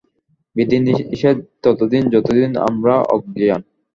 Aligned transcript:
বিধিনিষেধ 0.55 1.37
ততদিন, 1.63 2.03
যতদিন 2.09 2.51
আমরা 2.67 2.95
অজ্ঞান। 3.07 3.61